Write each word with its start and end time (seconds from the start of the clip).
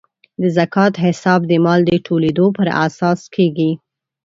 د 0.41 0.43
زکات 0.57 0.93
حساب 1.05 1.39
د 1.47 1.53
مال 1.65 1.79
د 1.85 1.91
ټولیدو 2.05 2.45
پر 2.57 2.67
اساس 2.85 3.19
کیږي. 3.35 3.71